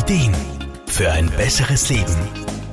[0.00, 0.34] Ideen
[0.86, 2.16] für ein besseres Leben.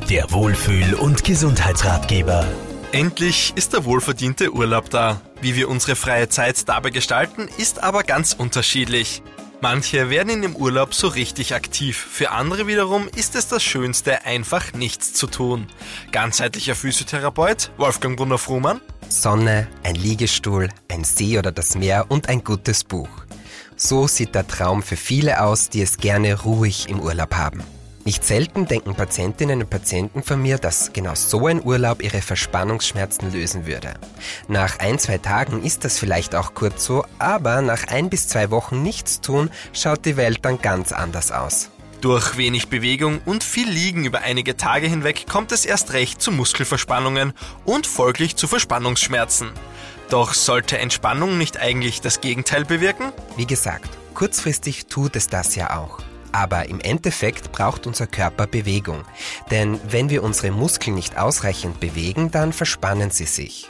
[0.09, 2.47] Der Wohlfühl- und Gesundheitsratgeber.
[2.93, 5.19] Endlich ist der wohlverdiente Urlaub da.
[5.41, 9.23] Wie wir unsere freie Zeit dabei gestalten, ist aber ganz unterschiedlich.
[9.59, 14.23] Manche werden in dem Urlaub so richtig aktiv, für andere wiederum ist es das Schönste,
[14.23, 15.67] einfach nichts zu tun.
[16.13, 18.79] Ganzheitlicher Physiotherapeut Wolfgang Brunner-Frumann.
[19.09, 23.09] Sonne, ein Liegestuhl, ein See oder das Meer und ein gutes Buch.
[23.79, 27.63] So sieht der Traum für viele aus, die es gerne ruhig im Urlaub haben.
[28.05, 33.31] Nicht selten denken Patientinnen und Patienten von mir, dass genau so ein Urlaub ihre Verspannungsschmerzen
[33.31, 33.93] lösen würde.
[34.47, 38.49] Nach ein, zwei Tagen ist das vielleicht auch kurz so, aber nach ein bis zwei
[38.49, 41.69] Wochen nichts tun, schaut die Welt dann ganz anders aus.
[42.01, 46.31] Durch wenig Bewegung und viel Liegen über einige Tage hinweg kommt es erst recht zu
[46.31, 47.33] Muskelverspannungen
[47.65, 49.51] und folglich zu Verspannungsschmerzen.
[50.09, 53.11] Doch sollte Entspannung nicht eigentlich das Gegenteil bewirken?
[53.35, 55.99] Wie gesagt, kurzfristig tut es das ja auch.
[56.31, 59.03] Aber im Endeffekt braucht unser Körper Bewegung.
[59.51, 63.69] Denn wenn wir unsere Muskeln nicht ausreichend bewegen, dann verspannen sie sich.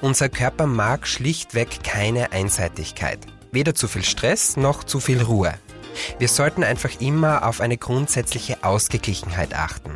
[0.00, 3.18] Unser Körper mag schlichtweg keine Einseitigkeit.
[3.52, 5.52] Weder zu viel Stress noch zu viel Ruhe.
[6.18, 9.92] Wir sollten einfach immer auf eine grundsätzliche Ausgeglichenheit achten.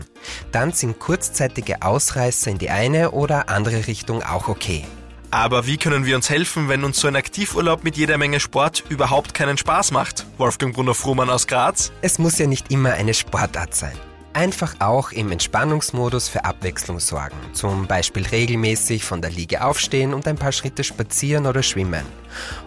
[0.53, 4.85] Dann sind kurzzeitige Ausreißer in die eine oder andere Richtung auch okay.
[5.31, 8.83] Aber wie können wir uns helfen, wenn uns so ein Aktivurlaub mit jeder Menge Sport
[8.89, 10.25] überhaupt keinen Spaß macht?
[10.39, 11.93] Wolfgang Brunner-Frumann aus Graz.
[12.01, 13.97] Es muss ja nicht immer eine Sportart sein.
[14.33, 17.37] Einfach auch im Entspannungsmodus für Abwechslung sorgen.
[17.53, 22.05] Zum Beispiel regelmäßig von der Liege aufstehen und ein paar Schritte spazieren oder schwimmen.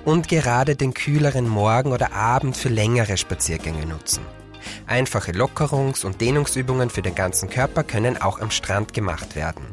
[0.06, 4.22] Und gerade den kühleren Morgen oder Abend für längere Spaziergänge nutzen.
[4.88, 9.66] Einfache Lockerungs- und Dehnungsübungen für den ganzen Körper können auch am Strand gemacht werden.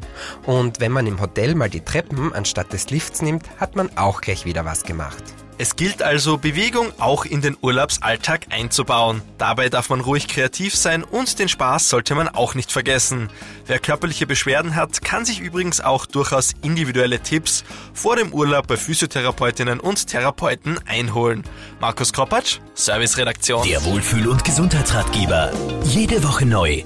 [0.47, 4.20] Und wenn man im Hotel mal die Treppen anstatt des Lifts nimmt, hat man auch
[4.20, 5.22] gleich wieder was gemacht.
[5.61, 9.23] Es gilt also, Bewegung auch in den Urlaubsalltag einzubauen.
[9.39, 13.28] Dabei darf man ruhig kreativ sein und den Spaß sollte man auch nicht vergessen.
[13.67, 18.77] Wer körperliche Beschwerden hat, kann sich übrigens auch durchaus individuelle Tipps vor dem Urlaub bei
[18.77, 21.43] Physiotherapeutinnen und Therapeuten einholen.
[21.81, 23.66] Markus Kropatsch, Serviceredaktion.
[23.66, 25.50] Der Wohlfühl- und Gesundheitsratgeber.
[25.82, 26.84] Jede Woche neu